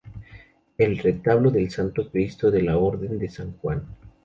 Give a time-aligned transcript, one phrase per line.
[0.79, 3.83] El retablo del Santo Cristo de la Orden de San Juan.